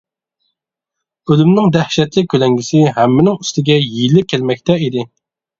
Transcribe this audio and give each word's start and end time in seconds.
ئۆلۈمنىڭ 1.31 1.67
دەھشەتلىك 1.75 2.29
كۆلەڭگىسى 2.35 2.81
ھەممىنىڭ 2.97 3.39
ئۈستىگە 3.45 3.79
يېيىلىپ 3.81 4.33
كەلمەكتە 4.35 4.81
ئىدى. 4.87 5.07